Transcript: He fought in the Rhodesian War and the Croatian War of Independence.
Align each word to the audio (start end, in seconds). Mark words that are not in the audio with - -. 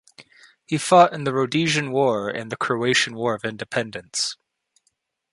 He 0.65 0.79
fought 0.79 1.13
in 1.13 1.25
the 1.25 1.31
Rhodesian 1.31 1.91
War 1.91 2.27
and 2.27 2.51
the 2.51 2.57
Croatian 2.57 3.13
War 3.13 3.35
of 3.35 3.45
Independence. 3.45 4.35